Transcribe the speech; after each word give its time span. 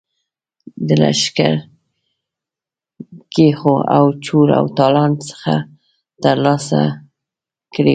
د 0.87 0.89
لښکرکښیو 1.01 3.75
او 3.95 4.05
چور 4.25 4.47
او 4.59 4.65
تالان 4.77 5.11
څخه 5.29 5.53
ترلاسه 6.23 6.81
کړي 7.73 7.87
وه. 7.89 7.89